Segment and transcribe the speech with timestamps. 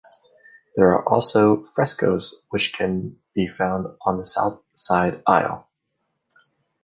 [0.75, 5.69] There are also the frescoes which can be found on the south side aisle.